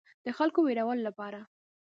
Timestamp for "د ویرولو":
0.63-1.03